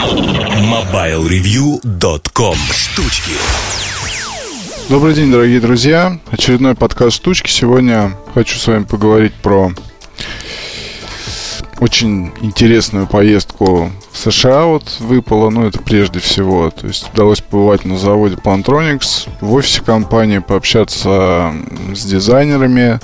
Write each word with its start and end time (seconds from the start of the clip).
MobileReview.com 0.00 2.56
Штучки 2.72 3.32
Добрый 4.88 5.12
день, 5.14 5.30
дорогие 5.30 5.60
друзья. 5.60 6.18
Очередной 6.30 6.74
подкаст 6.74 7.16
«Штучки». 7.16 7.50
Сегодня 7.50 8.16
хочу 8.32 8.56
с 8.56 8.66
вами 8.66 8.84
поговорить 8.84 9.34
про 9.34 9.72
очень 11.80 12.32
интересную 12.42 13.06
поездку 13.06 13.90
в 14.12 14.18
США 14.18 14.66
вот 14.66 14.96
выпало, 15.00 15.48
ну 15.48 15.66
это 15.66 15.80
прежде 15.80 16.20
всего. 16.20 16.70
То 16.70 16.86
есть 16.86 17.10
удалось 17.12 17.40
побывать 17.40 17.86
на 17.86 17.96
заводе 17.96 18.36
Plantronics, 18.36 19.28
в 19.40 19.54
офисе 19.54 19.82
компании, 19.82 20.38
пообщаться 20.38 21.52
с 21.94 22.04
дизайнерами, 22.04 23.00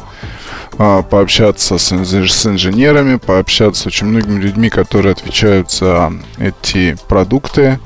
а, 0.79 1.03
пообщаться 1.03 1.79
с, 1.79 1.91
инженерами, 1.93 3.17
пообщаться 3.17 3.85
с 3.85 3.87
очень 3.87 4.09
многими 4.09 4.41
людьми, 4.41 4.69
которые 4.69 5.13
отвечают 5.13 5.71
за 5.71 6.13
эти 6.39 6.99
продукты. 7.09 7.81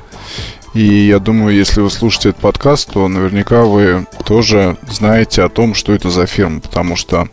И 0.73 0.83
я 0.83 1.19
думаю, 1.19 1.55
если 1.55 1.79
вы 1.79 1.89
слушаете 1.89 2.29
этот 2.29 2.41
подкаст, 2.41 2.91
то 2.91 3.07
наверняка 3.07 3.63
вы 3.63 4.07
тоже 4.25 4.77
знаете 4.89 5.43
о 5.43 5.49
том, 5.49 5.73
что 5.73 5.93
это 5.93 6.09
за 6.09 6.25
фирма, 6.25 6.59
потому 6.59 6.97
что 6.97 7.29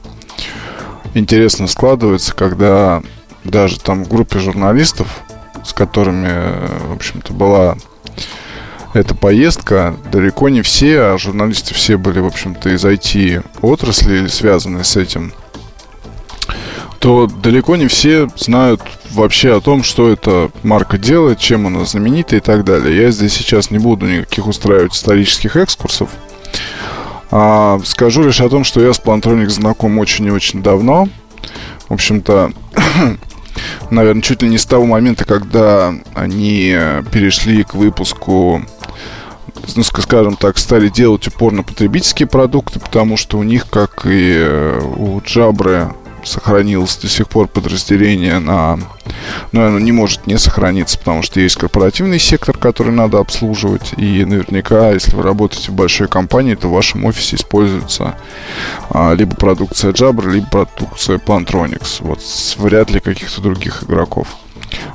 интересно 1.14 1.66
складывается, 1.66 2.34
когда 2.34 3.02
даже 3.50 3.78
там 3.78 4.04
группе 4.04 4.38
журналистов, 4.38 5.08
с 5.64 5.72
которыми, 5.72 6.88
в 6.88 6.92
общем-то, 6.92 7.32
была 7.32 7.76
эта 8.94 9.14
поездка, 9.14 9.96
далеко 10.10 10.48
не 10.48 10.62
все, 10.62 11.00
а 11.00 11.18
журналисты 11.18 11.74
все 11.74 11.96
были, 11.96 12.20
в 12.20 12.26
общем-то, 12.26 12.70
из 12.70 12.84
IT-отрасли 12.84 14.26
связанные 14.28 14.84
с 14.84 14.96
этим, 14.96 15.32
то 16.98 17.26
далеко 17.26 17.76
не 17.76 17.86
все 17.86 18.28
знают 18.36 18.80
вообще 19.10 19.56
о 19.56 19.60
том, 19.60 19.82
что 19.82 20.08
эта 20.08 20.50
марка 20.62 20.98
делает, 20.98 21.38
чем 21.38 21.66
она 21.66 21.84
знаменита 21.84 22.36
и 22.36 22.40
так 22.40 22.64
далее. 22.64 22.96
Я 22.96 23.10
здесь 23.10 23.34
сейчас 23.34 23.70
не 23.70 23.78
буду 23.78 24.06
никаких 24.06 24.46
устраивать 24.46 24.94
исторических 24.94 25.56
экскурсов. 25.56 26.10
А 27.30 27.78
скажу 27.84 28.24
лишь 28.24 28.40
о 28.40 28.48
том, 28.48 28.64
что 28.64 28.80
я 28.80 28.92
с 28.92 29.00
Plantronics 29.00 29.50
знаком 29.50 29.98
очень 29.98 30.26
и 30.26 30.30
очень 30.30 30.62
давно. 30.62 31.08
В 31.88 31.94
общем-то, 31.94 32.52
наверное, 33.90 34.22
чуть 34.22 34.42
ли 34.42 34.48
не 34.48 34.58
с 34.58 34.66
того 34.66 34.86
момента, 34.86 35.24
когда 35.24 35.94
они 36.14 36.76
перешли 37.12 37.64
к 37.64 37.74
выпуску 37.74 38.62
ну, 39.76 39.82
скажем 39.82 40.36
так, 40.36 40.58
стали 40.58 40.88
делать 40.88 41.26
упор 41.28 41.52
на 41.52 41.62
потребительские 41.62 42.26
продукты, 42.26 42.80
потому 42.80 43.16
что 43.16 43.38
у 43.38 43.42
них, 43.42 43.68
как 43.68 44.06
и 44.06 44.34
э, 44.36 44.80
у 44.96 45.20
Джабры, 45.20 45.88
сохранилось 46.24 46.96
до 46.96 47.08
сих 47.08 47.28
пор 47.28 47.48
подразделение 47.48 48.38
на... 48.38 48.78
Ну, 49.52 49.66
оно 49.66 49.78
не 49.78 49.92
может 49.92 50.26
не 50.26 50.38
сохраниться, 50.38 50.98
потому 50.98 51.22
что 51.22 51.40
есть 51.40 51.56
корпоративный 51.56 52.18
сектор, 52.18 52.56
который 52.56 52.92
надо 52.92 53.18
обслуживать. 53.18 53.94
И 53.96 54.24
наверняка, 54.24 54.90
если 54.90 55.14
вы 55.16 55.22
работаете 55.22 55.70
в 55.70 55.74
большой 55.74 56.08
компании, 56.08 56.54
то 56.54 56.68
в 56.68 56.72
вашем 56.72 57.04
офисе 57.04 57.36
используется 57.36 58.14
а, 58.90 59.14
либо 59.14 59.34
продукция 59.34 59.92
Jabra, 59.92 60.30
либо 60.30 60.46
продукция 60.46 61.18
Plantronics. 61.18 61.98
Вот 62.00 62.20
вряд 62.58 62.90
ли 62.90 63.00
каких-то 63.00 63.40
других 63.40 63.84
игроков. 63.84 64.28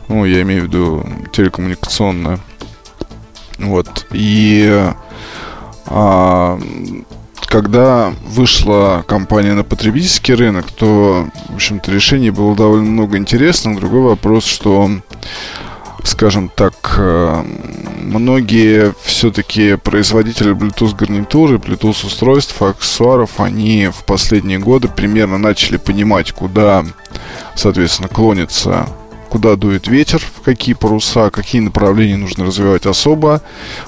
Ну, 0.08 0.26
я 0.26 0.42
имею 0.42 0.62
в 0.62 0.66
виду 0.66 1.06
телекоммуникационная. 1.32 2.40
Вот. 3.58 4.06
И 4.12 4.92
а, 5.86 6.60
когда 7.54 8.12
вышла 8.26 9.06
компания 9.08 9.54
на 9.54 9.64
потребительский 9.64 10.34
рынок, 10.34 10.72
то, 10.72 11.28
в 11.50 11.54
общем-то, 11.54 11.92
решений 11.92 12.32
было 12.32 12.56
довольно 12.56 12.90
много 12.90 13.16
интересных. 13.16 13.80
Другой 13.80 14.02
вопрос, 14.02 14.44
что, 14.46 14.90
скажем 16.04 16.50
так, 16.50 16.74
э, 16.98 17.44
многие 18.02 18.96
все-таки 19.04 19.76
производители 19.76 20.56
Bluetooth 20.56 20.96
гарнитуры, 20.96 21.58
Bluetooth 21.58 22.08
устройств, 22.08 22.60
аксессуаров, 22.60 23.40
они 23.40 23.88
в 23.96 24.04
последние 24.04 24.58
годы 24.58 24.88
примерно 24.88 25.38
начали 25.38 25.78
понимать, 25.78 26.32
куда, 26.32 26.84
соответственно, 27.54 28.10
клонится 28.10 28.88
куда 29.34 29.56
дует 29.56 29.88
ветер, 29.88 30.20
в 30.20 30.42
какие 30.42 30.76
паруса, 30.76 31.32
какие 31.32 31.60
направления 31.60 32.18
нужно 32.18 32.46
развивать 32.46 32.86
особо, 32.86 33.42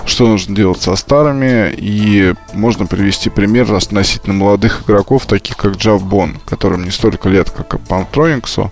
что 0.04 0.28
нужно 0.28 0.56
делать 0.56 0.82
со 0.82 0.96
старыми. 0.96 1.72
И 1.78 2.34
можно 2.54 2.88
привести 2.88 3.30
пример 3.30 3.72
относительно 3.72 4.34
молодых 4.34 4.82
игроков, 4.82 5.28
таких 5.28 5.56
как 5.56 5.76
Джав 5.76 6.04
Бон, 6.04 6.40
которым 6.46 6.84
не 6.84 6.90
столько 6.90 7.30
лет, 7.30 7.52
как 7.52 7.76
и 7.76 7.78
Пантрониксу, 7.78 8.72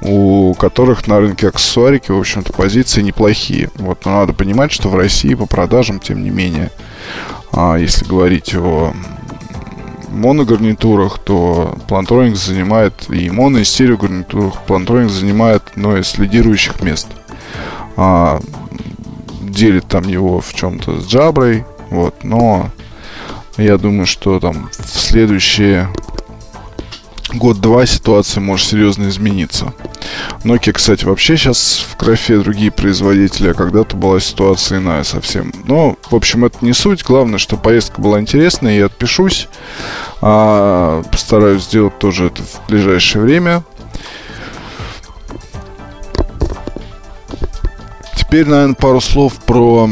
у 0.00 0.54
которых 0.54 1.06
на 1.06 1.20
рынке 1.20 1.48
аксессуарики, 1.48 2.10
в 2.10 2.18
общем-то, 2.18 2.54
позиции 2.54 3.02
неплохие. 3.02 3.68
Вот, 3.74 4.06
но 4.06 4.20
надо 4.20 4.32
понимать, 4.32 4.72
что 4.72 4.88
в 4.88 4.96
России 4.96 5.34
по 5.34 5.44
продажам, 5.44 6.00
тем 6.00 6.24
не 6.24 6.30
менее, 6.30 6.70
а, 7.52 7.76
если 7.76 8.06
говорить 8.06 8.54
о 8.54 8.94
моногарнитурах, 10.10 11.18
то 11.18 11.76
Plantronics 11.88 12.36
занимает 12.36 12.94
и 13.10 13.30
моно, 13.30 13.58
и 13.58 13.64
стереогарнитурах 13.64 14.54
Plantronics 14.66 15.08
занимает 15.08 15.62
одно 15.72 15.96
из 15.96 16.16
лидирующих 16.18 16.82
мест. 16.82 17.08
А, 17.96 18.40
делит 19.40 19.86
там 19.86 20.04
его 20.04 20.40
в 20.40 20.52
чем-то 20.54 21.00
с 21.00 21.06
Джаброй, 21.06 21.64
вот, 21.90 22.24
но 22.24 22.70
я 23.56 23.78
думаю, 23.78 24.06
что 24.06 24.40
там 24.40 24.70
в 24.72 24.98
следующие 24.98 25.88
год-два 27.32 27.86
ситуация 27.86 28.40
может 28.40 28.66
серьезно 28.66 29.08
измениться. 29.08 29.72
Nokia, 30.44 30.72
кстати, 30.72 31.04
вообще 31.04 31.36
сейчас 31.36 31.84
в 31.90 31.96
графе 31.96 32.38
другие 32.38 32.70
производители, 32.70 33.48
а 33.48 33.54
когда-то 33.54 33.96
была 33.96 34.20
ситуация 34.20 34.78
иная 34.78 35.04
совсем. 35.04 35.52
Но, 35.64 35.96
в 36.10 36.14
общем, 36.14 36.44
это 36.44 36.58
не 36.60 36.72
суть. 36.72 37.02
Главное, 37.04 37.38
что 37.38 37.56
поездка 37.56 38.00
была 38.00 38.20
интересная, 38.20 38.76
я 38.76 38.86
отпишусь. 38.86 39.48
А, 40.20 41.02
постараюсь 41.10 41.64
сделать 41.64 41.98
тоже 41.98 42.26
это 42.26 42.42
в 42.42 42.68
ближайшее 42.68 43.22
время. 43.22 43.62
Теперь, 48.16 48.46
наверное, 48.46 48.74
пару 48.74 49.00
слов 49.00 49.34
про 49.44 49.90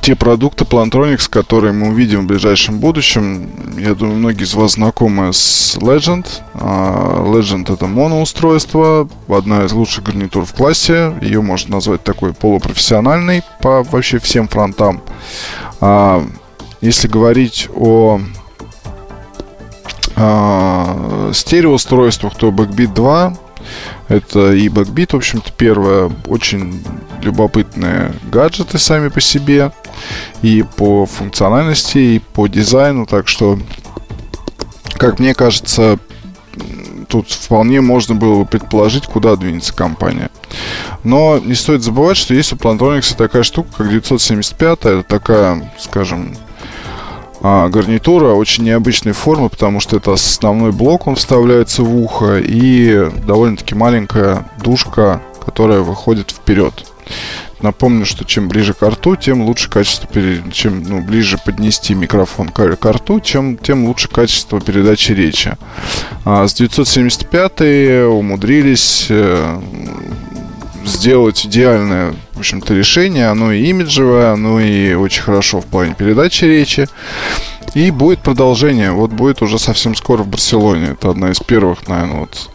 те 0.00 0.16
продукты 0.16 0.64
Plantronics, 0.64 1.28
которые 1.28 1.72
мы 1.72 1.88
увидим 1.88 2.22
в 2.22 2.26
ближайшем 2.26 2.78
будущем. 2.78 3.50
Я 3.78 3.94
думаю, 3.94 4.18
многие 4.18 4.44
из 4.44 4.54
вас 4.54 4.72
знакомы 4.72 5.32
с 5.32 5.76
Legend. 5.76 6.26
А, 6.54 7.22
Legend 7.24 7.72
это 7.72 7.86
моноустройство, 7.86 9.08
одна 9.28 9.64
из 9.64 9.72
лучших 9.72 10.04
гарнитур 10.04 10.44
в 10.44 10.54
классе. 10.54 11.14
Ее 11.20 11.42
можно 11.42 11.76
назвать 11.76 12.02
такой 12.02 12.32
полупрофессиональной 12.32 13.42
по 13.60 13.82
вообще 13.82 14.18
всем 14.18 14.48
фронтам. 14.48 15.02
А, 15.80 16.26
если 16.80 17.08
говорить 17.08 17.68
о 17.74 18.20
а, 20.16 21.30
стереоустройствах, 21.34 22.34
то 22.36 22.48
Backbeat 22.48 22.94
2 22.94 23.34
это 24.08 24.52
и 24.52 24.68
Backbeat, 24.68 25.12
в 25.12 25.16
общем-то, 25.16 25.52
первое, 25.56 26.10
очень 26.26 26.82
любопытные 27.22 28.12
гаджеты 28.30 28.78
сами 28.78 29.08
по 29.08 29.20
себе 29.20 29.72
и 30.42 30.64
по 30.76 31.06
функциональности, 31.06 31.98
и 31.98 32.18
по 32.18 32.46
дизайну, 32.46 33.06
так 33.06 33.28
что, 33.28 33.58
как 34.94 35.18
мне 35.18 35.34
кажется, 35.34 35.98
тут 37.08 37.30
вполне 37.30 37.80
можно 37.80 38.14
было 38.14 38.40
бы 38.40 38.46
предположить, 38.46 39.06
куда 39.06 39.36
двинется 39.36 39.74
компания. 39.74 40.30
Но 41.04 41.38
не 41.38 41.54
стоит 41.54 41.82
забывать, 41.82 42.16
что 42.16 42.34
есть 42.34 42.52
у 42.52 42.56
Plantronics 42.56 43.16
такая 43.16 43.42
штука, 43.42 43.68
как 43.78 43.90
975, 43.90 44.78
это 44.80 45.02
такая, 45.02 45.72
скажем, 45.78 46.36
а, 47.42 47.68
гарнитура 47.68 48.32
очень 48.34 48.64
необычной 48.64 49.12
формы, 49.12 49.48
потому 49.48 49.80
что 49.80 49.96
это 49.96 50.12
основной 50.12 50.72
блок, 50.72 51.06
он 51.06 51.16
вставляется 51.16 51.82
в 51.82 51.96
ухо, 51.96 52.38
и 52.38 53.10
довольно-таки 53.26 53.74
маленькая 53.74 54.50
душка, 54.62 55.22
которая 55.44 55.80
выходит 55.80 56.30
вперед. 56.30 56.86
Напомню, 57.62 58.06
что 58.06 58.24
чем 58.24 58.48
ближе 58.48 58.72
к 58.72 58.82
рту, 58.82 59.16
тем 59.16 59.42
лучше 59.42 59.68
качество, 59.68 60.08
чем 60.52 60.82
ну, 60.82 61.02
ближе 61.02 61.38
поднести 61.44 61.94
микрофон 61.94 62.48
к, 62.48 62.76
к 62.76 62.86
рту, 62.92 63.20
чем, 63.20 63.58
тем 63.58 63.84
лучше 63.84 64.08
качество 64.08 64.60
передачи 64.60 65.12
речи. 65.12 65.56
А 66.24 66.48
с 66.48 66.54
975 66.54 68.08
умудрились 68.08 69.06
э, 69.10 69.60
сделать 70.84 71.44
идеальное, 71.44 72.14
в 72.32 72.38
общем-то, 72.38 72.74
решение. 72.74 73.28
Оно 73.28 73.52
и 73.52 73.66
имиджевое, 73.66 74.32
оно 74.32 74.60
и 74.60 74.94
очень 74.94 75.22
хорошо 75.22 75.60
в 75.60 75.66
плане 75.66 75.94
передачи 75.94 76.44
речи. 76.44 76.88
И 77.74 77.90
будет 77.90 78.20
продолжение. 78.20 78.92
Вот 78.92 79.10
будет 79.12 79.42
уже 79.42 79.58
совсем 79.58 79.94
скоро 79.94 80.22
в 80.22 80.28
Барселоне. 80.28 80.92
Это 80.92 81.10
одна 81.10 81.30
из 81.30 81.38
первых, 81.38 81.86
наверное, 81.86 82.20
вот 82.20 82.50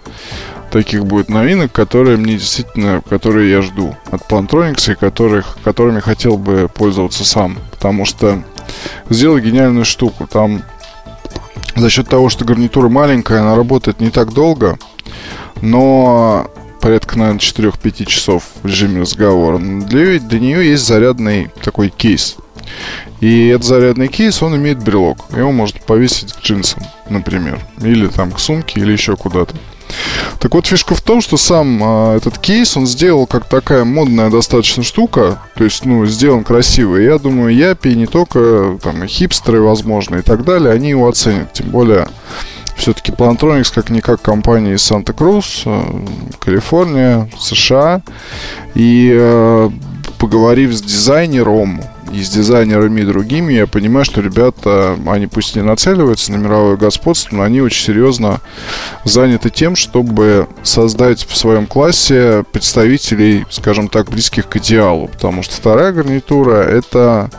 таких 0.76 1.06
будет 1.06 1.30
новинок, 1.30 1.72
которые 1.72 2.18
мне 2.18 2.34
действительно, 2.34 3.02
которые 3.08 3.50
я 3.50 3.62
жду 3.62 3.96
от 4.12 4.24
Plantronics 4.24 4.92
и 4.92 4.96
которых, 4.96 5.58
которыми 5.64 6.02
хотел 6.02 6.38
бы 6.38 6.68
пользоваться 6.68 7.24
сам. 7.24 7.58
Потому 7.72 8.04
что 8.04 8.44
сделал 9.10 9.40
гениальную 9.40 9.86
штуку. 9.86 10.28
Там 10.28 10.64
за 11.78 11.90
счет 11.90 12.10
того, 12.10 12.28
что 12.28 12.44
гарнитура 12.44 12.90
маленькая, 12.90 13.40
она 13.40 13.56
работает 13.56 14.02
не 14.02 14.10
так 14.10 14.34
долго, 14.34 14.78
но 15.62 16.52
порядка, 16.82 17.20
наверное, 17.20 17.40
4-5 17.40 18.06
часов 18.06 18.44
в 18.62 18.68
режиме 18.68 19.00
разговора. 19.00 19.60
Для, 19.60 20.20
для 20.20 20.40
нее 20.42 20.72
есть 20.72 20.86
зарядный 20.86 21.52
такой 21.64 21.88
кейс. 21.88 22.36
И 23.22 23.48
этот 23.48 23.66
зарядный 23.66 24.10
кейс, 24.10 24.44
он 24.44 24.58
имеет 24.58 24.84
брелок. 24.84 25.20
Его 25.34 25.54
можно 25.54 25.80
повесить 25.88 26.34
к 26.34 26.42
джинсам, 26.42 26.84
например. 27.10 27.62
Или 27.80 28.08
там 28.08 28.34
к 28.34 28.40
сумке, 28.40 28.82
или 28.82 28.92
еще 28.92 29.16
куда-то. 29.16 29.56
Так 30.40 30.54
вот, 30.54 30.68
фишка 30.68 30.96
в 30.96 31.02
том, 31.02 31.22
что 31.22 31.38
сам 31.38 31.80
а, 31.84 32.16
этот 32.16 32.38
кейс, 32.38 32.78
он 32.78 32.88
сделал 32.88 33.26
как 33.26 33.48
такая 33.48 33.84
модная 33.84 34.30
достаточно 34.30 34.84
штука, 34.84 35.40
то 35.56 35.64
есть, 35.64 35.86
ну, 35.86 36.06
сделан 36.06 36.44
красиво. 36.44 36.98
Я 36.98 37.18
думаю, 37.18 37.56
Япи, 37.56 37.96
не 37.96 38.06
только 38.06 38.78
там 38.82 39.04
и 39.04 39.08
хипстеры, 39.08 39.62
возможно, 39.62 40.18
и 40.18 40.22
так 40.22 40.44
далее, 40.44 40.72
они 40.72 40.90
его 40.90 41.08
оценят. 41.08 41.54
Тем 41.54 41.70
более, 41.70 42.08
все-таки 42.76 43.12
Plantronics 43.12 43.74
как-никак 43.74 44.22
компания 44.22 44.74
из 44.74 44.84
Санта-Крус, 44.84 45.64
а, 45.66 46.04
Калифорния, 46.40 47.30
США. 47.40 48.02
И 48.76 49.12
э, 49.18 49.70
поговорив 50.20 50.74
с 50.74 50.82
дизайнером, 50.82 51.82
и 52.16 52.24
с 52.24 52.30
дизайнерами 52.30 53.02
и 53.02 53.06
другими, 53.06 53.54
я 53.54 53.68
понимаю, 53.68 54.06
что 54.06 54.22
ребята, 54.22 54.98
они 55.06 55.28
пусть 55.28 55.56
не 55.56 55.62
нацеливаются 55.62 56.32
на 56.32 56.38
мировое 56.38 56.78
господство, 56.78 57.36
но 57.36 57.44
они 57.44 57.60
очень 57.60 57.84
серьезно 57.84 58.40
заняты 59.04 59.50
тем, 59.50 59.76
чтобы 59.76 60.48
создать 60.64 61.26
в 61.26 61.36
своем 61.36 61.68
классе 61.68 62.46
представителей, 62.52 63.46
скажем 63.50 63.90
так, 63.90 64.10
близких 64.10 64.48
к 64.48 64.56
идеалу. 64.58 65.10
Потому 65.10 65.44
что 65.44 65.56
вторая 65.56 65.92
гарнитура— 65.92 66.56
это 66.64 67.30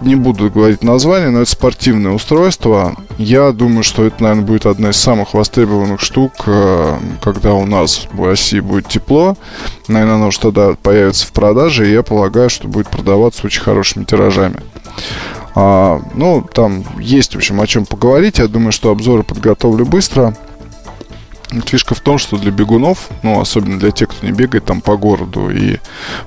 не 0.00 0.14
буду 0.14 0.50
говорить 0.50 0.82
название, 0.82 1.30
но 1.30 1.40
это 1.42 1.50
спортивное 1.50 2.12
устройство. 2.12 2.96
Я 3.18 3.52
думаю, 3.52 3.82
что 3.82 4.04
это, 4.04 4.22
наверное, 4.22 4.44
будет 4.44 4.66
одна 4.66 4.90
из 4.90 4.96
самых 4.96 5.34
востребованных 5.34 6.00
штук, 6.00 6.32
э, 6.46 6.98
когда 7.22 7.54
у 7.54 7.66
нас 7.66 8.08
в 8.12 8.24
России 8.24 8.60
будет 8.60 8.88
тепло. 8.88 9.36
Наверное, 9.88 10.16
оно 10.16 10.28
уже 10.28 10.40
тогда 10.40 10.74
появится 10.74 11.26
в 11.26 11.32
продаже, 11.32 11.88
и 11.88 11.92
я 11.92 12.02
полагаю, 12.02 12.50
что 12.50 12.68
будет 12.68 12.88
продаваться 12.88 13.46
очень 13.46 13.62
хорошими 13.62 14.04
тиражами. 14.04 14.60
А, 15.54 16.00
ну, 16.14 16.46
там 16.52 16.84
есть, 16.98 17.34
в 17.34 17.38
общем, 17.38 17.60
о 17.60 17.66
чем 17.66 17.86
поговорить. 17.86 18.38
Я 18.38 18.48
думаю, 18.48 18.72
что 18.72 18.90
обзоры 18.90 19.22
подготовлю 19.22 19.84
быстро. 19.84 20.36
Фишка 21.66 21.94
в 21.94 22.00
том, 22.00 22.18
что 22.18 22.36
для 22.36 22.50
бегунов, 22.50 23.08
ну, 23.22 23.40
особенно 23.40 23.78
для 23.78 23.90
тех, 23.90 24.08
кто 24.10 24.26
не 24.26 24.32
бегает 24.32 24.66
там 24.66 24.82
по 24.82 24.96
городу 24.96 25.50
и 25.50 25.78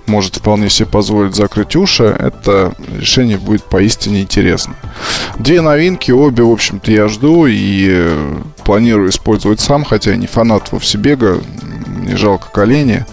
может 0.08 0.38
вполне 0.38 0.70
себе 0.70 0.88
позволить 0.88 1.36
закрыть 1.36 1.76
уши, 1.76 2.06
это 2.06 2.74
решение 2.98 3.38
будет 3.38 3.64
поистине 3.64 4.22
интересно. 4.22 4.76
Две 5.38 5.62
новинки, 5.62 6.12
обе, 6.12 6.44
в 6.44 6.52
общем-то, 6.52 6.92
я 6.92 7.08
жду 7.08 7.46
и 7.46 7.88
э, 7.92 8.42
планирую 8.64 9.12
использовать 9.12 9.60
сам, 9.60 9.84
хотя 9.84 10.12
я 10.12 10.18
не 10.18 10.28
фанат 10.28 10.72
вовсе 10.72 10.98
бега, 10.98 11.40
не 11.88 12.16
жалко 12.16 12.50
колени, 12.52 13.06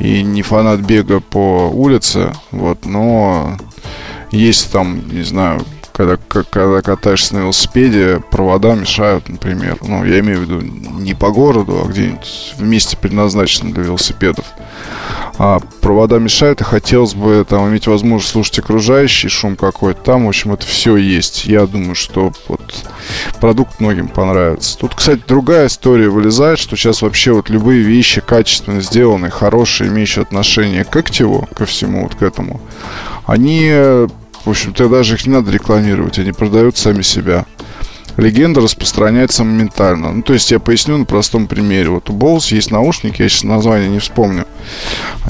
и 0.00 0.22
не 0.22 0.42
фанат 0.42 0.80
бега 0.80 1.20
по 1.20 1.70
улице, 1.72 2.32
вот, 2.50 2.84
но 2.84 3.56
есть 4.32 4.72
там, 4.72 5.08
не 5.08 5.22
знаю, 5.22 5.64
когда, 5.96 6.18
когда 6.50 6.82
катаешься 6.82 7.34
на 7.34 7.38
велосипеде, 7.40 8.20
провода 8.30 8.74
мешают, 8.74 9.30
например. 9.30 9.78
Ну, 9.80 10.04
я 10.04 10.20
имею 10.20 10.40
в 10.40 10.42
виду 10.42 10.60
не 10.60 11.14
по 11.14 11.30
городу, 11.30 11.82
а 11.82 11.88
где-нибудь 11.88 12.54
в 12.58 12.62
месте, 12.62 12.98
предназначенном 12.98 13.72
для 13.72 13.84
велосипедов. 13.84 14.44
А 15.38 15.58
провода 15.80 16.18
мешают, 16.18 16.60
и 16.60 16.64
хотелось 16.64 17.14
бы 17.14 17.46
там 17.48 17.68
иметь 17.68 17.86
возможность 17.86 18.32
слушать 18.32 18.58
окружающий 18.58 19.28
шум 19.28 19.56
какой-то. 19.56 20.02
Там, 20.02 20.26
в 20.26 20.28
общем, 20.28 20.52
это 20.52 20.66
все 20.66 20.96
есть. 20.96 21.46
Я 21.46 21.66
думаю, 21.66 21.94
что 21.94 22.30
вот 22.48 22.84
продукт 23.40 23.80
многим 23.80 24.08
понравится. 24.08 24.76
Тут, 24.76 24.94
кстати, 24.94 25.22
другая 25.26 25.68
история 25.68 26.08
вылезает, 26.08 26.58
что 26.58 26.76
сейчас 26.76 27.00
вообще 27.00 27.32
вот 27.32 27.48
любые 27.48 27.80
вещи 27.80 28.20
качественно 28.20 28.82
сделанные, 28.82 29.30
хорошие, 29.30 29.88
имеющие 29.88 30.22
отношение 30.22 30.84
к 30.84 30.94
активу, 30.94 31.48
ко 31.54 31.64
всему 31.64 32.02
вот 32.02 32.16
к 32.16 32.22
этому, 32.22 32.60
они 33.26 34.08
в 34.46 34.50
общем-то, 34.50 34.88
даже 34.88 35.14
их 35.14 35.26
не 35.26 35.32
надо 35.32 35.50
рекламировать, 35.50 36.20
они 36.20 36.30
продают 36.30 36.76
сами 36.76 37.02
себя. 37.02 37.44
Легенда 38.16 38.60
распространяется 38.60 39.42
моментально. 39.42 40.12
Ну, 40.12 40.22
то 40.22 40.32
есть 40.32 40.50
я 40.52 40.60
поясню 40.60 40.96
на 40.96 41.04
простом 41.04 41.48
примере. 41.48 41.90
Вот 41.90 42.08
у 42.08 42.14
Bose 42.14 42.54
есть 42.54 42.70
наушники, 42.70 43.20
я 43.20 43.28
сейчас 43.28 43.42
название 43.42 43.90
не 43.90 43.98
вспомню. 43.98 44.46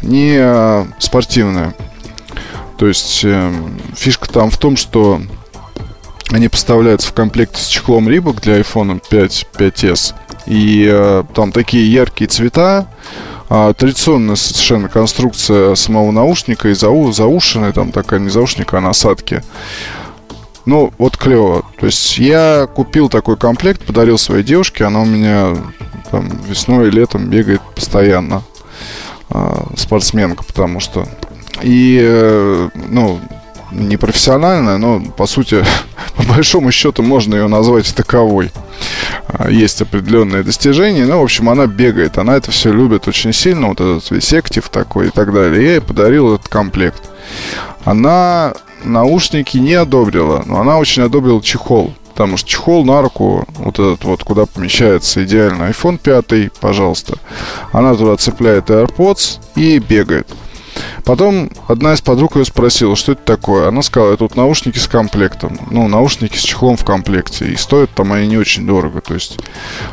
Они 0.02 0.34
э, 0.38 0.84
спортивные. 0.98 1.74
То 2.76 2.86
есть 2.86 3.22
э, 3.24 3.52
фишка 3.96 4.28
там 4.28 4.50
в 4.50 4.58
том, 4.58 4.76
что 4.76 5.20
они 6.30 6.48
поставляются 6.48 7.08
в 7.08 7.14
комплекте 7.14 7.60
с 7.60 7.66
чехлом 7.66 8.08
Reebok 8.08 8.42
для 8.42 8.60
iPhone 8.60 9.00
5, 9.08 9.46
5s. 9.54 10.14
И 10.46 10.86
э, 10.88 11.24
там 11.34 11.52
такие 11.52 11.90
яркие 11.90 12.28
цвета, 12.28 12.86
а, 13.48 13.72
традиционная 13.72 14.36
совершенно 14.36 14.88
конструкция 14.88 15.74
самого 15.74 16.10
наушника 16.10 16.68
и 16.68 16.74
зау, 16.74 17.12
заушенная, 17.12 17.72
там 17.72 17.92
такая 17.92 18.20
не 18.20 18.28
заушник, 18.28 18.74
а 18.74 18.80
насадки. 18.80 19.42
Ну, 20.64 20.92
вот 20.98 21.16
клево. 21.16 21.64
То 21.78 21.86
есть 21.86 22.18
я 22.18 22.66
купил 22.66 23.08
такой 23.08 23.36
комплект, 23.36 23.84
подарил 23.84 24.18
своей 24.18 24.42
девушке, 24.42 24.84
она 24.84 25.02
у 25.02 25.04
меня 25.04 25.56
там, 26.10 26.28
весной 26.48 26.88
и 26.88 26.90
летом 26.90 27.30
бегает 27.30 27.60
постоянно. 27.74 28.42
А, 29.30 29.66
спортсменка, 29.76 30.44
потому 30.44 30.80
что. 30.80 31.06
И, 31.62 31.98
э, 32.02 32.68
ну, 32.74 33.20
не 33.70 33.96
профессиональная, 33.96 34.78
но, 34.78 35.00
по 35.00 35.26
сути, 35.26 35.64
по 36.16 36.22
большому 36.24 36.72
счету 36.72 37.02
можно 37.02 37.34
ее 37.34 37.48
назвать 37.48 37.94
таковой. 37.94 38.52
А, 39.28 39.50
есть 39.50 39.82
определенные 39.82 40.42
достижения. 40.42 41.06
Ну, 41.06 41.20
в 41.20 41.24
общем, 41.24 41.48
она 41.48 41.66
бегает, 41.66 42.18
она 42.18 42.36
это 42.36 42.50
все 42.50 42.72
любит 42.72 43.08
очень 43.08 43.32
сильно, 43.32 43.68
вот 43.68 43.80
этот 43.80 44.10
весь 44.10 44.32
актив 44.32 44.68
такой 44.68 45.08
и 45.08 45.10
так 45.10 45.32
далее. 45.32 45.62
Я 45.62 45.70
ей 45.72 45.80
подарил 45.80 46.34
этот 46.34 46.48
комплект. 46.48 47.02
Она 47.84 48.54
наушники 48.84 49.58
не 49.58 49.74
одобрила, 49.74 50.42
но 50.46 50.60
она 50.60 50.78
очень 50.78 51.02
одобрила 51.02 51.42
чехол. 51.42 51.94
Потому 52.08 52.38
что 52.38 52.48
чехол 52.48 52.86
на 52.86 53.02
руку, 53.02 53.46
вот 53.58 53.74
этот 53.74 54.02
вот, 54.04 54.24
куда 54.24 54.46
помещается 54.46 55.22
идеально 55.22 55.64
iPhone 55.64 55.98
5, 55.98 56.50
пожалуйста. 56.60 57.18
Она 57.72 57.94
туда 57.94 58.16
цепляет 58.16 58.70
AirPods 58.70 59.38
и 59.54 59.78
бегает. 59.78 60.26
Потом 61.06 61.50
одна 61.68 61.94
из 61.94 62.00
подруг 62.00 62.34
ее 62.34 62.44
спросила, 62.44 62.96
что 62.96 63.12
это 63.12 63.22
такое. 63.22 63.68
Она 63.68 63.82
сказала, 63.82 64.12
это 64.12 64.24
вот 64.24 64.34
наушники 64.34 64.78
с 64.78 64.88
комплектом. 64.88 65.56
Ну, 65.70 65.86
наушники 65.86 66.36
с 66.36 66.40
чехлом 66.40 66.76
в 66.76 66.84
комплекте. 66.84 67.46
И 67.46 67.54
стоят 67.54 67.90
там 67.90 68.12
они 68.12 68.26
не 68.26 68.36
очень 68.36 68.66
дорого. 68.66 69.00
То 69.00 69.14
есть 69.14 69.38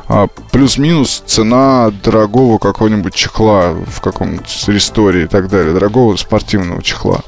а, 0.07 0.25
плюс-минус 0.51 1.21
цена 1.27 1.91
дорогого 2.03 2.57
какого-нибудь 2.57 3.13
чехла 3.13 3.73
в 3.73 4.01
каком-нибудь 4.01 4.63
ресторе 4.65 5.25
и 5.25 5.27
так 5.27 5.49
далее. 5.49 5.71
Дорогого 5.71 6.15
спортивного 6.15 6.81
чехла. 6.81 7.21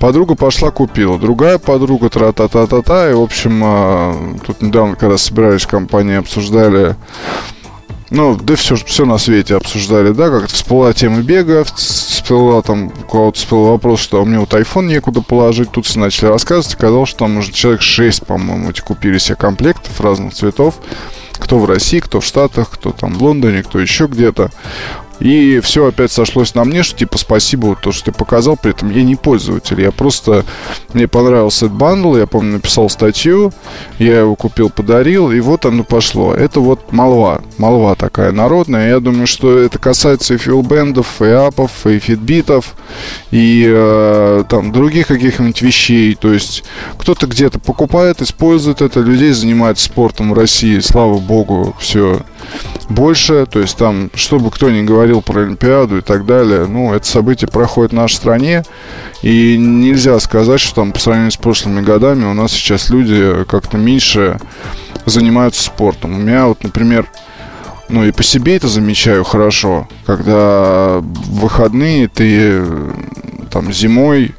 Подруга 0.00 0.34
пошла 0.34 0.72
купила. 0.72 1.16
Другая 1.16 1.58
подруга 1.58 2.10
тра-та-та-та-та. 2.10 3.12
И, 3.12 3.14
в 3.14 3.20
общем, 3.20 3.60
а, 3.62 4.36
тут 4.44 4.60
недавно, 4.60 4.96
когда 4.96 5.18
собирались 5.18 5.62
в 5.62 5.68
компании, 5.68 6.16
обсуждали 6.16 6.96
ну, 8.10 8.36
да 8.36 8.54
все, 8.56 8.76
все 8.76 9.04
на 9.04 9.18
свете 9.18 9.56
обсуждали, 9.56 10.12
да, 10.12 10.30
как 10.30 10.48
всплыла 10.48 10.92
тема 10.92 11.22
бега, 11.22 11.64
всплыла 11.64 12.62
там, 12.62 12.86
у 12.86 13.10
кого-то 13.10 13.38
всплыл 13.38 13.64
вопрос, 13.66 14.00
что 14.00 14.22
у 14.22 14.26
меня 14.26 14.40
вот 14.40 14.52
iPhone 14.52 14.86
некуда 14.86 15.22
положить, 15.22 15.70
тут 15.70 15.86
все 15.86 15.98
начали 15.98 16.26
рассказывать, 16.26 16.74
оказалось, 16.74 17.08
что 17.08 17.20
там 17.20 17.38
уже 17.38 17.52
человек 17.52 17.82
6, 17.82 18.26
по-моему, 18.26 18.70
эти 18.70 18.80
купили 18.80 19.18
себе 19.18 19.36
комплектов 19.36 20.00
разных 20.00 20.34
цветов, 20.34 20.76
кто 21.32 21.58
в 21.58 21.64
России, 21.64 22.00
кто 22.00 22.20
в 22.20 22.24
Штатах, 22.24 22.70
кто 22.70 22.92
там 22.92 23.14
в 23.14 23.22
Лондоне, 23.22 23.62
кто 23.62 23.80
еще 23.80 24.06
где-то. 24.06 24.50
И 25.20 25.60
все 25.60 25.86
опять 25.86 26.12
сошлось 26.12 26.54
на 26.54 26.64
мне, 26.64 26.82
что 26.82 26.98
типа 26.98 27.18
спасибо, 27.18 27.76
то, 27.80 27.92
что 27.92 28.06
ты 28.06 28.12
показал, 28.12 28.56
при 28.56 28.72
этом 28.72 28.90
я 28.90 29.02
не 29.02 29.16
пользователь. 29.16 29.80
Я 29.80 29.92
просто, 29.92 30.44
мне 30.92 31.06
понравился 31.06 31.66
этот 31.66 31.78
бандл, 31.78 32.16
я 32.16 32.26
помню, 32.26 32.54
написал 32.54 32.90
статью, 32.90 33.52
я 33.98 34.20
его 34.20 34.34
купил, 34.34 34.70
подарил, 34.70 35.30
и 35.30 35.40
вот 35.40 35.66
оно 35.66 35.84
пошло. 35.84 36.34
Это 36.34 36.60
вот 36.60 36.92
молва, 36.92 37.42
молва 37.58 37.94
такая 37.94 38.32
народная. 38.32 38.88
Я 38.88 39.00
думаю, 39.00 39.26
что 39.26 39.58
это 39.58 39.78
касается 39.78 40.34
и 40.34 40.38
филбендов, 40.38 41.22
и 41.22 41.26
апов, 41.26 41.86
и 41.86 41.98
фитбитов, 41.98 42.74
и 43.30 43.64
э, 43.66 44.44
там 44.48 44.72
других 44.72 45.06
каких-нибудь 45.06 45.62
вещей. 45.62 46.14
То 46.14 46.32
есть 46.32 46.64
кто-то 46.98 47.26
где-то 47.26 47.58
покупает, 47.60 48.20
использует 48.20 48.82
это, 48.82 49.00
людей 49.00 49.32
занимается 49.32 49.84
спортом 49.84 50.32
в 50.32 50.34
России, 50.34 50.80
слава 50.80 51.18
богу, 51.18 51.76
все 51.78 52.20
больше. 52.88 53.46
То 53.46 53.60
есть 53.60 53.76
там, 53.76 54.10
чтобы 54.14 54.50
кто 54.50 54.70
ни 54.70 54.82
говорил 54.82 55.22
про 55.22 55.42
Олимпиаду 55.42 55.98
и 55.98 56.00
так 56.00 56.26
далее, 56.26 56.66
ну, 56.66 56.94
это 56.94 57.06
событие 57.06 57.48
проходит 57.48 57.92
в 57.92 57.96
нашей 57.96 58.14
стране. 58.14 58.64
И 59.22 59.56
нельзя 59.56 60.18
сказать, 60.20 60.60
что 60.60 60.76
там 60.76 60.92
по 60.92 60.98
сравнению 60.98 61.32
с 61.32 61.36
прошлыми 61.36 61.80
годами 61.80 62.24
у 62.24 62.34
нас 62.34 62.52
сейчас 62.52 62.90
люди 62.90 63.44
как-то 63.48 63.76
меньше 63.76 64.38
занимаются 65.06 65.62
спортом. 65.62 66.14
У 66.14 66.18
меня 66.18 66.46
вот, 66.46 66.62
например, 66.62 67.06
ну 67.88 68.04
и 68.04 68.12
по 68.12 68.22
себе 68.22 68.56
это 68.56 68.68
замечаю 68.68 69.24
хорошо, 69.24 69.88
когда 70.06 70.98
в 71.00 71.40
выходные 71.40 72.08
ты 72.08 72.64
там 73.50 73.72
зимой 73.72 74.34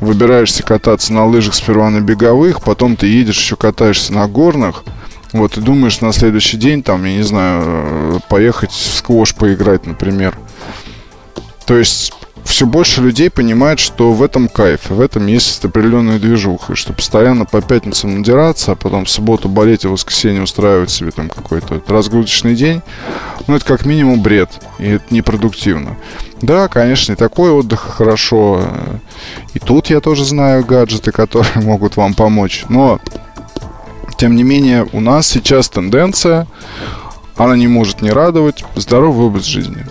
выбираешься 0.00 0.62
кататься 0.62 1.12
на 1.12 1.26
лыжах 1.26 1.54
сперва 1.54 1.90
на 1.90 2.00
беговых, 2.00 2.62
потом 2.62 2.96
ты 2.96 3.06
едешь 3.06 3.38
еще 3.38 3.56
катаешься 3.56 4.14
на 4.14 4.26
горных– 4.26 4.84
Вот, 5.32 5.56
и 5.56 5.60
думаешь 5.60 6.00
на 6.00 6.12
следующий 6.12 6.56
день, 6.56 6.82
там, 6.82 7.04
я 7.04 7.14
не 7.14 7.22
знаю, 7.22 7.62
э, 7.64 8.18
поехать 8.28 8.72
в 8.72 8.96
сквош 8.96 9.34
поиграть, 9.34 9.86
например. 9.86 10.36
То 11.66 11.76
есть 11.76 12.12
все 12.44 12.66
больше 12.66 13.00
людей 13.00 13.30
понимает, 13.30 13.78
что 13.78 14.12
в 14.12 14.22
этом 14.22 14.48
кайф, 14.48 14.90
в 14.90 15.00
этом 15.00 15.26
есть 15.26 15.64
определенная 15.64 16.18
движуха, 16.18 16.74
что 16.74 16.92
постоянно 16.92 17.44
по 17.44 17.60
пятницам 17.62 18.16
надираться, 18.16 18.72
а 18.72 18.74
потом 18.74 19.04
в 19.04 19.10
субботу 19.10 19.48
болеть, 19.48 19.84
и 19.84 19.88
в 19.88 19.92
воскресенье 19.92 20.42
устраивать 20.42 20.90
себе 20.90 21.10
там 21.12 21.28
какой-то 21.28 21.80
разгрузочный 21.86 22.54
день, 22.54 22.82
ну, 23.46 23.56
это 23.56 23.64
как 23.64 23.86
минимум 23.86 24.20
бред, 24.20 24.50
и 24.78 24.88
это 24.88 25.04
непродуктивно. 25.10 25.96
Да, 26.42 26.68
конечно, 26.68 27.12
и 27.12 27.16
такой 27.16 27.50
отдых 27.50 27.80
хорошо. 27.80 28.64
И 29.54 29.58
тут 29.58 29.90
я 29.90 30.00
тоже 30.00 30.24
знаю 30.24 30.64
гаджеты, 30.64 31.12
которые 31.12 31.52
могут 31.64 31.96
вам 31.96 32.14
помочь. 32.14 32.64
Но, 32.68 33.00
тем 34.20 34.36
не 34.36 34.42
менее, 34.42 34.86
у 34.92 35.00
нас 35.00 35.26
сейчас 35.26 35.70
тенденция, 35.70 36.46
она 37.38 37.56
не 37.56 37.68
может 37.68 38.02
не 38.02 38.10
радовать, 38.10 38.66
здоровый 38.76 39.28
образ 39.28 39.46
жизни. 39.46 39.86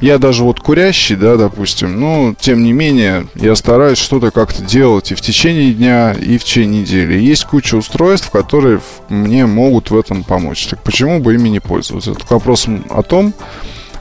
Я 0.00 0.18
даже 0.18 0.42
вот 0.42 0.58
курящий, 0.58 1.14
да, 1.14 1.36
допустим, 1.36 2.00
но 2.00 2.34
тем 2.40 2.64
не 2.64 2.72
менее 2.72 3.28
я 3.36 3.54
стараюсь 3.54 3.98
что-то 3.98 4.32
как-то 4.32 4.64
делать 4.64 5.12
и 5.12 5.14
в 5.14 5.20
течение 5.20 5.72
дня, 5.72 6.10
и 6.12 6.38
в 6.38 6.44
течение 6.44 6.80
недели. 6.80 7.20
Есть 7.20 7.44
куча 7.44 7.76
устройств, 7.76 8.32
которые 8.32 8.80
мне 9.08 9.46
могут 9.46 9.92
в 9.92 9.96
этом 9.96 10.24
помочь. 10.24 10.66
Так 10.66 10.82
почему 10.82 11.20
бы 11.20 11.34
ими 11.34 11.50
не 11.50 11.60
пользоваться? 11.60 12.10
Это 12.10 12.26
к 12.26 12.30
вопросу 12.32 12.80
о 12.90 13.04
том, 13.04 13.32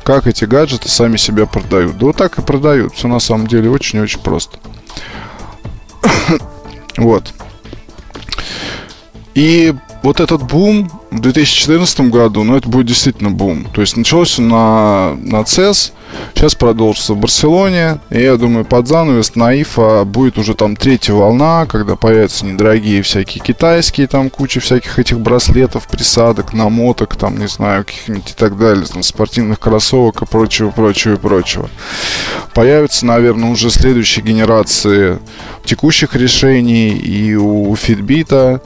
как 0.03 0.25
эти 0.25 0.45
гаджеты 0.45 0.89
сами 0.89 1.17
себя 1.17 1.45
продают. 1.45 1.99
Да 1.99 2.07
вот 2.07 2.17
так 2.17 2.39
и 2.39 2.41
продают. 2.41 2.95
Все 2.95 3.07
на 3.07 3.19
самом 3.19 3.45
деле 3.45 3.69
очень-очень 3.69 4.21
просто. 4.21 4.57
вот. 6.97 7.31
И 9.37 9.71
вот 10.01 10.19
этот 10.19 10.41
бум 10.41 10.89
в 11.11 11.19
2014 11.19 11.99
году, 12.09 12.43
ну, 12.43 12.57
это 12.57 12.67
будет 12.67 12.87
действительно 12.87 13.29
бум. 13.29 13.67
То 13.71 13.81
есть 13.81 13.95
началось 13.95 14.39
на, 14.39 15.13
на 15.13 15.41
CES, 15.41 15.91
сейчас 16.33 16.55
продолжится 16.55 17.13
в 17.13 17.19
Барселоне. 17.19 17.99
И 18.09 18.19
я 18.19 18.37
думаю, 18.37 18.65
под 18.65 18.87
занавес 18.87 19.35
на 19.35 19.55
IFA 19.55 20.05
будет 20.05 20.39
уже 20.39 20.55
там 20.55 20.75
третья 20.75 21.13
волна, 21.13 21.67
когда 21.67 21.95
появятся 21.95 22.47
недорогие 22.47 23.03
всякие 23.03 23.43
китайские, 23.43 24.07
там 24.07 24.31
куча 24.31 24.59
всяких 24.59 24.97
этих 24.97 25.19
браслетов, 25.19 25.87
присадок, 25.87 26.53
намоток, 26.53 27.15
там, 27.15 27.37
не 27.37 27.47
знаю, 27.47 27.85
каких-нибудь 27.85 28.31
и 28.31 28.33
так 28.33 28.57
далее, 28.57 28.87
там, 28.87 29.03
спортивных 29.03 29.59
кроссовок 29.59 30.23
и 30.23 30.25
прочего, 30.25 30.71
прочего 30.71 31.13
и 31.13 31.17
прочего. 31.17 31.69
Появятся, 32.55 33.05
наверное, 33.05 33.51
уже 33.51 33.69
следующие 33.69 34.25
генерации 34.25 35.19
текущих 35.63 36.15
решений 36.15 36.89
и 36.89 37.35
у 37.35 37.71
Fitbit, 37.75 38.61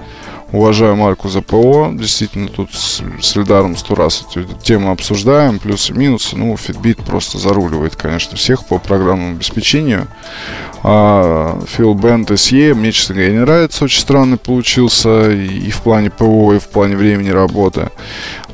уважаю 0.51 0.95
Марку 0.95 1.29
за 1.29 1.41
ПО. 1.41 1.89
Действительно, 1.93 2.47
тут 2.47 2.73
с, 2.73 3.01
с 3.21 3.37
Эльдаром 3.37 3.77
сто 3.77 3.95
раз 3.95 4.25
эту 4.29 4.43
тему 4.61 4.91
обсуждаем. 4.91 5.59
Плюсы 5.59 5.93
и 5.93 5.97
минусы. 5.97 6.35
Ну, 6.35 6.53
Fitbit 6.53 7.03
просто 7.03 7.37
заруливает, 7.37 7.95
конечно, 7.95 8.37
всех 8.37 8.65
по 8.65 8.77
программному 8.77 9.35
обеспечению. 9.35 10.07
А 10.83 11.59
Band 11.77 12.27
SE 12.27 12.73
мне, 12.73 12.91
честно 12.91 13.15
говоря, 13.15 13.31
не 13.31 13.39
нравится. 13.39 13.85
Очень 13.85 14.01
странный 14.01 14.37
получился 14.37 15.31
и 15.31 15.69
в 15.69 15.81
плане 15.81 16.09
ПО, 16.09 16.53
и 16.53 16.59
в 16.59 16.67
плане 16.67 16.95
времени 16.95 17.29
работы 17.29 17.89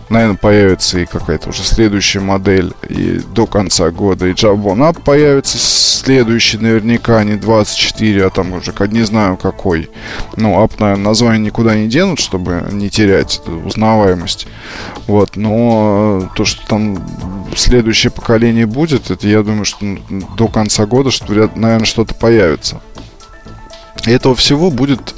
наверное, 0.10 0.38
появится 0.38 1.00
и 1.00 1.06
какая-то 1.06 1.50
уже 1.50 1.64
следующая 1.64 2.20
модель 2.20 2.74
и 2.88 3.20
до 3.34 3.46
конца 3.46 3.90
года. 3.92 4.28
И 4.28 4.34
Jabon 4.34 4.80
Up 4.80 5.02
появится 5.04 5.58
следующий 5.58 6.58
наверняка, 6.58 7.24
не 7.24 7.36
24, 7.36 8.26
а 8.26 8.30
там 8.30 8.54
уже 8.54 8.74
не 8.90 9.04
знаю 9.04 9.38
какой. 9.38 9.90
Ну, 10.36 10.64
Up, 10.64 10.74
наверное, 10.80 11.04
название 11.04 11.46
никуда 11.46 11.76
не 11.76 11.88
денут, 11.88 12.20
чтобы 12.20 12.68
не 12.72 12.90
терять 12.90 13.42
узнаваемость. 13.66 14.48
Вот, 15.08 15.36
но 15.36 16.30
то, 16.36 16.46
что 16.46 16.66
там 16.68 16.98
следующее 17.56 18.12
поколение 18.12 18.66
будет, 18.66 19.12
это 19.12 19.28
я 19.28 19.44
думаю, 19.44 19.66
что 19.66 19.86
до 20.38 20.48
конца 20.48 20.86
года, 20.86 21.12
что, 21.12 21.34
наверное, 21.56 21.86
что-то 21.86 22.14
появится. 22.14 22.82
И 24.06 24.12
этого 24.12 24.36
всего 24.36 24.72
будет 24.72 25.16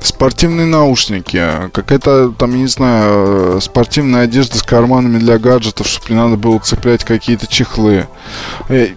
спортивные 0.00 0.66
наушники, 0.66 1.70
какая-то 1.72 2.32
там, 2.38 2.52
я 2.52 2.58
не 2.58 2.66
знаю, 2.66 3.60
спортивная 3.60 4.22
одежда 4.22 4.58
с 4.58 4.62
карманами 4.62 5.18
для 5.18 5.38
гаджетов, 5.38 5.86
чтобы 5.86 6.10
не 6.10 6.16
надо 6.16 6.36
было 6.36 6.58
цеплять 6.58 7.04
какие-то 7.04 7.46
чехлы. 7.46 8.06
Э, 8.68 8.88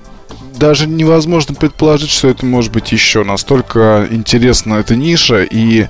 даже 0.56 0.88
невозможно 0.88 1.56
предположить, 1.56 2.12
что 2.12 2.28
это 2.28 2.46
может 2.46 2.72
быть 2.72 2.92
еще. 2.92 3.24
Настолько 3.24 4.08
интересна 4.12 4.76
эта 4.76 4.96
ниша 4.96 5.44
и 5.44 5.88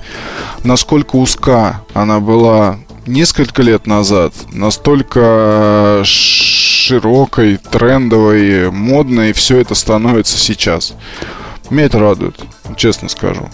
насколько 0.64 1.18
узка 1.18 1.82
она 1.94 2.20
была 2.20 2.80
несколько 3.06 3.62
лет 3.64 3.88
назад, 3.88 4.34
настолько 4.52 6.04
широкой, 6.06 7.58
трендовой, 7.58 8.72
модной 8.72 9.34
все 9.34 9.58
это 9.58 9.76
становится 9.76 10.38
сейчас. 10.38 10.94
Меня 11.72 11.86
это 11.86 12.00
радует, 12.00 12.36
честно 12.76 13.08
скажу. 13.08 13.50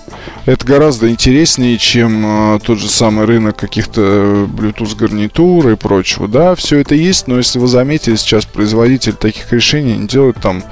Это 0.47 0.65
гораздо 0.65 1.07
интереснее, 1.07 1.77
чем 1.77 2.55
э, 2.55 2.59
тот 2.59 2.79
же 2.79 2.89
самый 2.89 3.25
рынок 3.25 3.57
каких-то 3.57 4.01
Bluetooth 4.51 4.97
гарнитур 4.97 5.69
и 5.69 5.75
прочего. 5.75 6.27
Да, 6.27 6.55
все 6.55 6.79
это 6.79 6.95
есть, 6.95 7.27
но 7.27 7.37
если 7.37 7.59
вы 7.59 7.67
заметили, 7.67 8.15
сейчас 8.15 8.45
производители 8.45 9.11
таких 9.13 9.53
решений 9.53 9.95
не 9.95 10.07
делают 10.07 10.37
там 10.41 10.63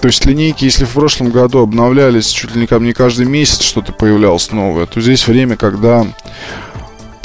то 0.00 0.08
есть 0.08 0.24
линейки, 0.26 0.64
если 0.64 0.84
в 0.84 0.90
прошлом 0.90 1.30
году 1.30 1.60
обновлялись 1.60 2.28
чуть 2.28 2.54
ли 2.54 2.68
не 2.70 2.78
мне 2.78 2.94
каждый 2.94 3.26
месяц 3.26 3.62
что-то 3.62 3.92
появлялось 3.92 4.52
новое, 4.52 4.86
то 4.86 5.00
здесь 5.00 5.26
время, 5.26 5.56
когда 5.56 6.06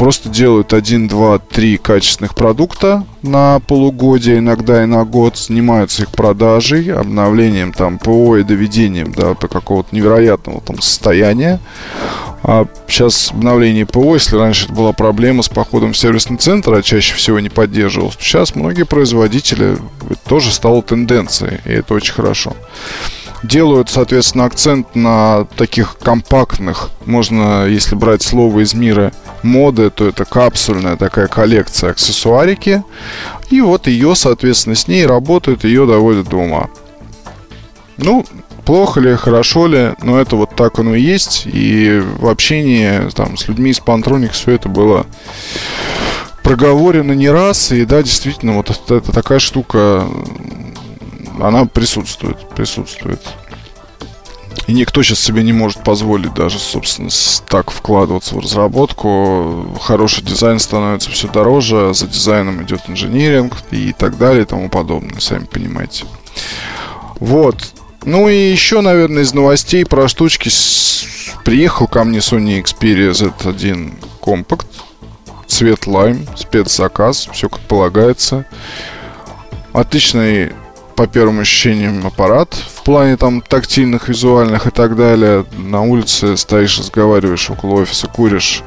просто 0.02 0.30
делают 0.30 0.74
один, 0.74 1.08
два, 1.08 1.38
три 1.38 1.78
качественных 1.78 2.34
продукта 2.34 3.06
на 3.22 3.60
полугодие, 3.60 4.40
иногда 4.40 4.82
и 4.82 4.88
на 4.88 5.06
год, 5.06 5.38
занимаются 5.38 6.02
их 6.02 6.10
продажей, 6.10 6.92
обновлением 6.92 7.72
там 7.72 8.00
ПО 8.00 8.38
и 8.38 8.44
доведением 8.44 9.12
до 9.12 9.36
какого-то 9.36 9.96
невероятного 9.96 10.60
там 10.62 10.82
состояния. 10.82 11.60
А 12.42 12.66
сейчас 12.88 13.30
обновление 13.30 13.86
ПО, 13.86 14.16
если 14.16 14.38
раньше 14.38 14.66
это 14.66 14.74
была 14.74 14.92
проблема 14.92 15.44
с 15.44 15.50
походом 15.50 15.94
в 15.94 15.98
сервисный 15.98 16.38
центр, 16.38 16.74
а 16.74 16.82
чаще 16.82 17.14
всего 17.14 17.40
не 17.40 17.50
поддерживалось, 17.50 18.18
сейчас 18.20 18.56
многие 18.56 18.86
производители 18.86 19.78
это 20.10 20.20
тоже 20.28 20.52
стало 20.52 20.82
тенденцией, 20.82 21.60
и 21.64 21.74
это 21.74 21.94
очень 21.94 22.16
хорошо 22.16 22.56
делают, 23.44 23.90
соответственно, 23.90 24.46
акцент 24.46 24.96
на 24.96 25.46
таких 25.56 25.98
компактных, 25.98 26.92
можно, 27.06 27.66
если 27.66 27.96
брать 27.96 28.22
слово 28.22 28.62
из 28.62 28.74
мира 28.74 29.12
моды, 29.44 29.90
то 29.90 30.08
это 30.08 30.26
капсульная 30.26 30.96
такая 30.98 31.28
коллекция 31.28 31.92
аксессуарики. 31.92 32.84
И 33.50 33.62
вот 33.62 33.88
ее, 33.88 34.16
соответственно, 34.16 34.76
с 34.76 34.88
ней 34.88 35.06
работают, 35.06 35.64
ее 35.64 35.86
доводят 35.86 36.30
до 36.30 36.38
ума. 36.38 36.70
Ну, 37.98 38.26
плохо 38.66 39.00
ли, 39.00 39.16
хорошо 39.16 39.68
ли, 39.68 39.94
но 40.02 40.20
это 40.20 40.36
вот 40.36 40.56
так 40.56 40.80
оно 40.80 40.96
и 40.96 41.02
есть. 41.02 41.44
И 41.46 42.02
в 42.20 42.28
общении 42.28 43.10
там, 43.12 43.38
с 43.38 43.48
людьми 43.48 43.72
из 43.72 43.80
Pantronix 43.80 44.34
все 44.34 44.52
это 44.52 44.70
было 44.70 45.06
проговорено 46.44 47.14
не 47.14 47.30
раз. 47.30 47.72
И 47.72 47.86
да, 47.86 48.02
действительно, 48.04 48.54
вот 48.54 48.70
это, 48.70 48.96
это 48.96 49.12
такая 49.12 49.40
штука 49.40 50.06
она 51.42 51.66
присутствует, 51.66 52.38
присутствует. 52.50 53.22
И 54.68 54.74
никто 54.74 55.02
сейчас 55.02 55.20
себе 55.20 55.44
не 55.44 55.54
может 55.54 55.84
позволить 55.84 56.34
даже, 56.34 56.60
собственно, 56.60 57.10
так 57.48 57.72
вкладываться 57.72 58.36
в 58.36 58.40
разработку. 58.40 59.78
Хороший 59.82 60.24
дизайн 60.24 60.60
становится 60.60 61.10
все 61.10 61.28
дороже, 61.28 61.94
за 61.94 62.08
дизайном 62.08 62.64
идет 62.64 62.82
инжиниринг 62.88 63.56
и 63.72 63.94
так 63.94 64.18
далее 64.18 64.44
и 64.44 64.46
тому 64.46 64.70
подобное, 64.70 65.20
сами 65.20 65.46
понимаете. 65.46 66.06
Вот. 67.20 67.58
Ну 68.04 68.30
и 68.30 68.52
еще, 68.52 68.82
наверное, 68.82 69.24
из 69.24 69.34
новостей 69.34 69.86
про 69.86 70.08
штучки. 70.08 70.50
Приехал 71.44 71.88
ко 71.88 72.04
мне 72.04 72.20
Sony 72.20 72.62
Xperia 72.62 73.12
Z1 73.12 73.94
Compact. 74.22 74.68
Цвет 75.48 75.86
лайм, 75.86 76.26
спецзаказ, 76.38 77.28
все 77.34 77.50
как 77.50 77.60
полагается. 77.62 78.46
Отличный 79.74 80.52
по 81.02 81.08
первым 81.08 81.40
ощущениям 81.40 82.06
аппарат 82.06 82.54
в 82.54 82.84
плане 82.84 83.18
там 83.18 83.42
тактильных, 83.42 84.08
визуальных 84.08 84.68
и 84.68 84.70
так 84.70 84.96
далее. 84.96 85.48
На 85.58 85.82
улице 85.82 86.38
стоишь, 86.38 86.78
разговариваешь 86.78 87.50
около 87.50 87.82
офиса, 87.82 88.06
куришь. 88.06 88.62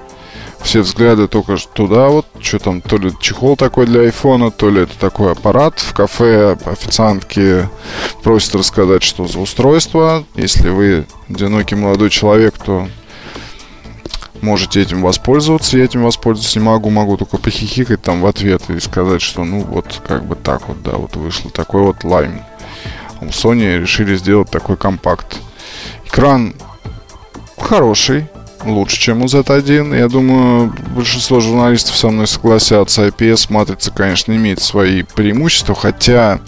Все 0.61 0.81
взгляды 0.81 1.29
только 1.29 1.57
туда 1.73 2.09
вот, 2.09 2.27
что 2.41 2.59
там, 2.59 2.81
то 2.81 2.97
ли 2.97 3.13
чехол 3.21 3.57
такой 3.57 3.87
для 3.87 4.01
айфона, 4.01 4.51
то 4.51 4.69
ли 4.69 4.81
это 4.81 4.99
такой 4.99 5.31
аппарат. 5.31 5.79
В 5.79 5.95
кафе 5.95 6.59
официантки 6.65 7.69
просят 8.25 8.57
рассказать, 8.57 9.05
что 9.05 9.29
за 9.29 9.39
устройство. 9.39 10.25
Если 10.35 10.71
вы 10.71 11.07
одинокий 11.29 11.77
молодой 11.77 12.11
человек, 12.11 12.55
то 12.59 12.89
можете 14.45 14.83
этим 14.83 15.03
воспользоваться, 15.03 15.79
я 15.79 15.85
этим 15.85 16.05
воспользоваться 16.05 16.59
не 16.59 16.65
могу, 16.65 16.91
могу 16.91 17.17
только 17.17 17.39
похихикать 17.39 18.03
там 18.03 18.21
в 18.21 18.27
ответ 18.27 18.63
и 18.69 18.79
сказать, 18.79 19.23
что 19.23 19.45
ну 19.45 19.61
вот 19.61 20.03
как 20.07 20.25
бы 20.25 20.37
так 20.37 20.69
вот, 20.69 20.83
да, 20.83 20.93
вот 20.93 21.17
вышло 21.17 21.51
такой 21.51 21.83
вот 21.83 22.05
лайм. 22.05 22.43
У 23.21 23.27
Sony 23.27 23.79
решили 23.81 24.17
сделать 24.17 24.51
такой 24.51 24.77
компакт. 24.77 25.39
Экран 26.07 26.55
хороший, 27.59 28.29
лучше, 28.65 28.99
чем 28.99 29.23
у 29.23 29.27
Z1. 29.27 29.97
Я 29.97 30.09
думаю, 30.09 30.73
большинство 30.95 31.41
журналистов 31.41 31.97
со 31.97 32.09
мной 32.11 32.27
согласятся. 32.27 33.07
IPS-матрица, 33.07 33.91
конечно, 33.91 34.33
имеет 34.33 34.61
свои 34.61 35.03
преимущества, 35.03 35.75
хотя, 35.75 36.41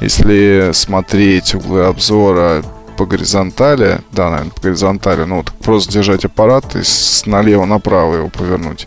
если 0.00 0.70
смотреть 0.72 1.54
углы 1.54 1.84
обзора 1.84 2.64
по 2.96 3.06
горизонтали, 3.06 4.00
да, 4.12 4.30
наверное, 4.30 4.52
по 4.52 4.60
горизонтали, 4.62 5.24
ну, 5.24 5.36
вот 5.36 5.52
просто 5.52 5.92
держать 5.92 6.24
аппарат 6.24 6.74
и 6.74 6.82
с 6.82 7.24
налево 7.26 7.64
направо 7.64 8.16
его 8.16 8.28
повернуть. 8.28 8.86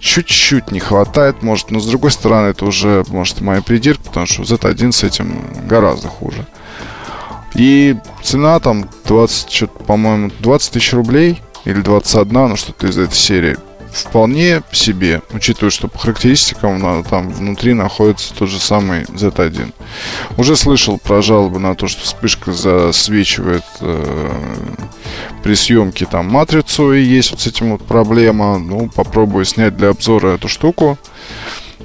Чуть-чуть 0.00 0.70
не 0.72 0.80
хватает, 0.80 1.42
может, 1.42 1.70
но 1.70 1.80
с 1.80 1.86
другой 1.86 2.10
стороны, 2.10 2.48
это 2.48 2.64
уже, 2.64 3.04
может, 3.08 3.40
моя 3.40 3.62
придирка, 3.62 4.02
потому 4.04 4.26
что 4.26 4.42
Z1 4.42 4.92
с 4.92 5.04
этим 5.04 5.44
гораздо 5.66 6.08
хуже. 6.08 6.46
И 7.54 7.96
цена 8.22 8.60
там 8.60 8.88
20, 9.04 9.70
по-моему, 9.86 10.30
20 10.40 10.72
тысяч 10.72 10.92
рублей 10.92 11.42
или 11.64 11.80
21, 11.80 12.48
ну 12.48 12.56
что-то 12.56 12.86
из 12.86 12.98
этой 12.98 13.14
серии. 13.14 13.56
Вполне 13.92 14.62
себе, 14.70 15.22
учитывая, 15.32 15.70
что 15.70 15.88
по 15.88 15.98
характеристикам 15.98 17.04
там 17.04 17.30
внутри 17.30 17.74
находится 17.74 18.34
тот 18.34 18.48
же 18.48 18.58
самый 18.58 19.04
Z1. 19.04 19.72
Уже 20.36 20.56
слышал 20.56 20.98
про 20.98 21.22
жалобы 21.22 21.58
на 21.58 21.74
то, 21.74 21.88
что 21.88 22.02
вспышка 22.04 22.52
засвечивает 22.52 23.64
э, 23.80 24.30
при 25.42 25.54
съемке 25.54 26.06
там 26.06 26.26
матрицу, 26.28 26.92
и 26.92 27.00
есть 27.00 27.30
вот 27.30 27.40
с 27.40 27.46
этим 27.46 27.72
вот 27.72 27.84
проблема. 27.84 28.58
Ну, 28.58 28.88
попробую 28.88 29.44
снять 29.44 29.76
для 29.76 29.88
обзора 29.88 30.34
эту 30.34 30.48
штуку. 30.48 30.98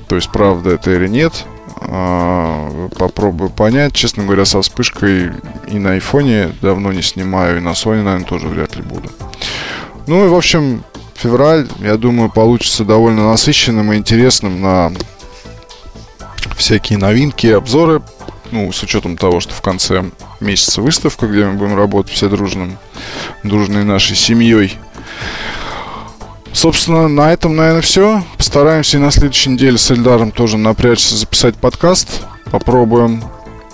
То 0.07 0.15
есть, 0.15 0.29
правда 0.29 0.71
это 0.71 0.91
или 0.91 1.07
нет. 1.07 1.45
А, 1.79 2.89
попробую 2.97 3.49
понять. 3.49 3.93
Честно 3.93 4.23
говоря, 4.23 4.45
со 4.45 4.61
вспышкой 4.61 5.31
и 5.67 5.79
на 5.79 5.93
айфоне 5.93 6.51
давно 6.61 6.91
не 6.91 7.01
снимаю, 7.01 7.57
и 7.57 7.61
на 7.61 7.69
Sony, 7.69 8.03
наверное, 8.03 8.25
тоже 8.25 8.47
вряд 8.47 8.75
ли 8.75 8.81
буду. 8.81 9.09
Ну 10.07 10.25
и, 10.25 10.27
в 10.27 10.35
общем, 10.35 10.83
февраль, 11.23 11.67
я 11.79 11.95
думаю, 11.95 12.29
получится 12.29 12.83
довольно 12.83 13.29
насыщенным 13.29 13.93
и 13.93 13.95
интересным 13.95 14.61
на 14.61 14.91
всякие 16.57 16.99
новинки 16.99 17.47
и 17.47 17.51
обзоры. 17.51 18.01
Ну, 18.51 18.71
с 18.71 18.83
учетом 18.83 19.17
того, 19.17 19.39
что 19.39 19.53
в 19.53 19.61
конце 19.61 20.03
месяца 20.39 20.81
выставка, 20.81 21.27
где 21.27 21.45
мы 21.45 21.53
будем 21.53 21.77
работать 21.77 22.13
все 22.13 22.29
дружным, 22.29 22.77
дружной 23.41 23.83
нашей 23.83 24.15
семьей. 24.15 24.77
Собственно, 26.51 27.07
на 27.07 27.31
этом, 27.31 27.55
наверное, 27.55 27.81
все. 27.81 28.23
Постараемся 28.37 28.97
и 28.97 28.99
на 28.99 29.09
следующей 29.09 29.49
неделе 29.51 29.77
с 29.77 29.89
Эльдаром 29.89 30.31
тоже 30.31 30.57
напрячься 30.57 31.15
записать 31.15 31.55
подкаст. 31.55 32.23
Попробуем. 32.51 33.23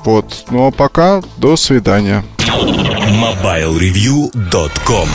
Вот. 0.06 0.46
Ну 0.50 0.68
а 0.68 0.72
пока, 0.72 1.22
до 1.38 1.58
свидания. 1.58 2.24
MobileReview.com 2.38 5.10